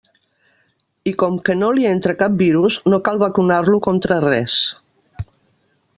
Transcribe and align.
I 1.11 1.13
com 1.23 1.35
que 1.49 1.57
no 1.59 1.69
li 1.79 1.85
entra 1.91 2.15
cap 2.23 2.39
virus, 2.41 2.77
no 2.95 3.01
cal 3.11 3.23
vacunar-lo 3.27 3.77
contra 3.91 4.21
res. 4.29 4.57